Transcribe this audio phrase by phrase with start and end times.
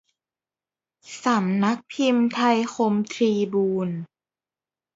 [1.23, 3.89] สำนักพิมพ์ไทยคมทรีบูน